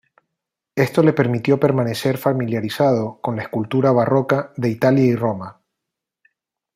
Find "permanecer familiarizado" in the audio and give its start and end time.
1.59-3.21